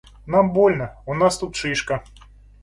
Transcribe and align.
Нам 0.25 0.49
больно, 0.51 0.95
у 1.05 1.13
нас 1.13 1.37
тут 1.37 1.55
шишка. 1.55 2.03